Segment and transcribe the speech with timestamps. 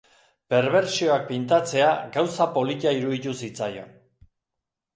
[0.53, 3.95] Perbertsioak pintatzea gauza polita iruditu zitzaion.